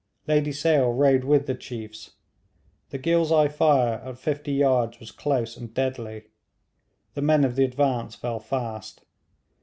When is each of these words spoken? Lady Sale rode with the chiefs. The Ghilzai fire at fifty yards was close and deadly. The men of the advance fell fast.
Lady 0.27 0.51
Sale 0.51 0.91
rode 0.93 1.23
with 1.23 1.45
the 1.45 1.53
chiefs. 1.53 2.13
The 2.89 2.97
Ghilzai 2.97 3.49
fire 3.51 4.01
at 4.03 4.17
fifty 4.17 4.51
yards 4.53 4.99
was 4.99 5.11
close 5.11 5.55
and 5.55 5.71
deadly. 5.75 6.23
The 7.13 7.21
men 7.21 7.43
of 7.43 7.55
the 7.55 7.65
advance 7.65 8.15
fell 8.15 8.39
fast. 8.39 9.03